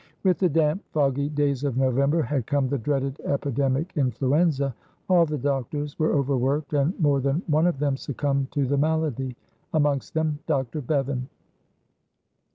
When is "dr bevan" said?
10.47-11.29